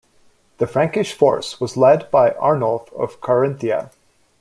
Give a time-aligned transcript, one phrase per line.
[0.57, 3.91] The Frankish force was led by Arnulf of Carinthia.